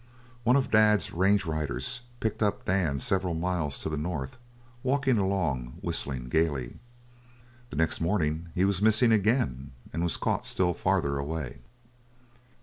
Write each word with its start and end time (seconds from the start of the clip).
One 0.43 0.55
of 0.55 0.71
Dad's 0.71 1.13
range 1.13 1.45
riders 1.45 2.01
picked 2.19 2.41
up 2.41 2.65
Dan 2.65 2.99
several 2.99 3.35
miles 3.35 3.77
to 3.83 3.87
the 3.87 3.99
north, 3.99 4.35
walking 4.81 5.19
along, 5.19 5.75
whistling 5.83 6.27
gayly. 6.27 6.79
The 7.69 7.75
next 7.75 8.01
morning 8.01 8.49
he 8.55 8.65
was 8.65 8.81
missing 8.81 9.11
again 9.11 9.73
and 9.93 10.01
was 10.01 10.17
caught 10.17 10.47
still 10.47 10.73
farther 10.73 11.19
away. 11.19 11.59